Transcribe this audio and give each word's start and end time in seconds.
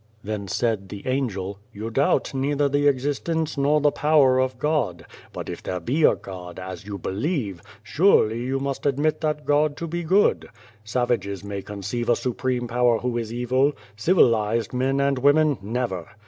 Then 0.23 0.47
said 0.47 0.89
the 0.89 1.05
Angel:" 1.07 1.59
You 1.75 1.91
doubt 1.91 2.33
neither 2.33 2.67
the 2.67 2.87
existence 2.87 3.55
nor 3.55 3.79
the 3.81 3.91
power 3.91 4.39
of 4.39 4.57
God, 4.57 5.05
but 5.31 5.47
if 5.47 5.61
there 5.61 5.79
be 5.79 6.01
a 6.03 6.15
God, 6.15 6.57
as 6.57 6.87
you 6.87 6.97
believe, 6.97 7.61
surely 7.83 8.39
you 8.43 8.59
must 8.59 8.87
admit 8.87 9.21
that 9.21 9.45
God 9.45 9.77
to 9.77 9.85
be 9.85 10.01
good. 10.01 10.49
Savages 10.83 11.43
may 11.43 11.61
conceive 11.61 12.09
a 12.09 12.15
Supreme 12.15 12.67
Power 12.67 12.97
who 12.97 13.15
is 13.15 13.31
evil; 13.31 13.73
civilised 13.95 14.73
men 14.73 14.99
and 14.99 15.19
women, 15.19 15.59
never. 15.61 16.07